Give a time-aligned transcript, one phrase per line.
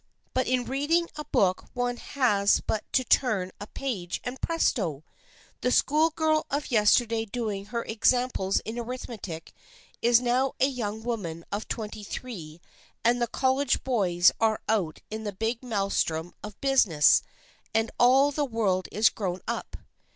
[0.33, 5.03] But in reading a book one has but to turn a page and Presto!
[5.61, 9.53] the schoolgirl of yesterday doing her examples in arithmetic
[10.01, 12.61] is now a young woman of twenty three
[13.05, 17.21] and the college boys are out in the big maelstrom of business,
[17.75, 19.77] and all the world is grown up.